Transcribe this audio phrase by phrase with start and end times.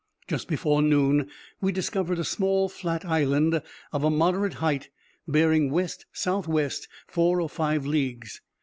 [0.27, 1.29] Just before noon,
[1.61, 3.61] we discovered a small flat island,
[3.93, 4.89] of a moderate height,
[5.27, 8.41] bearing west south west four or five leagues.